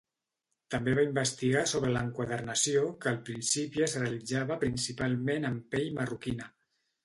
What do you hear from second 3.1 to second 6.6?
al principi es realitzava principalment en pell marroquina.